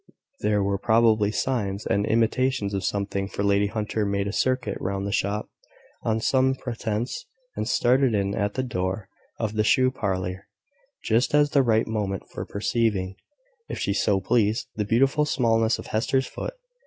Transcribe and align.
There 0.39 0.63
were 0.63 0.79
probably 0.79 1.31
signs 1.31 1.85
and 1.85 2.07
intimations 2.07 2.73
of 2.73 2.83
something; 2.83 3.27
for 3.27 3.43
Lady 3.43 3.67
Hunter 3.67 4.03
made 4.03 4.25
a 4.27 4.33
circuit 4.33 4.79
round 4.81 5.05
the 5.05 5.11
shop, 5.11 5.47
on 6.01 6.19
some 6.19 6.55
pretence, 6.55 7.27
and 7.55 7.69
stared 7.69 8.03
in 8.15 8.33
at 8.33 8.55
the 8.55 8.63
door 8.63 9.09
of 9.39 9.53
the 9.53 9.63
shoe 9.63 9.91
parlour, 9.91 10.47
just 11.03 11.35
at 11.35 11.51
the 11.51 11.61
right 11.61 11.85
moment 11.85 12.23
for 12.31 12.47
perceiving, 12.47 13.15
if 13.69 13.77
she 13.77 13.93
so 13.93 14.19
pleased, 14.19 14.69
the 14.75 14.85
beautiful 14.85 15.23
smallness 15.23 15.77
of 15.77 15.85
Hester's 15.93 16.25
foot. 16.25 16.55